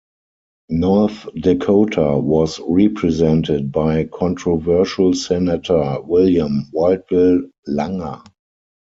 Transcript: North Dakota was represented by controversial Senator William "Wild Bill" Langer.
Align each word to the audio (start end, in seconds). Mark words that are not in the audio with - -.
North 0.69 1.27
Dakota 1.35 2.17
was 2.17 2.59
represented 2.67 3.71
by 3.71 4.05
controversial 4.05 5.13
Senator 5.13 5.99
William 6.01 6.65
"Wild 6.71 7.05
Bill" 7.07 7.43
Langer. 7.69 8.23